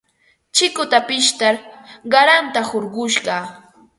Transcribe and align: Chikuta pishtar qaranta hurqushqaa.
Chikuta 0.55 0.99
pishtar 1.09 1.55
qaranta 2.11 2.61
hurqushqaa. 2.69 3.43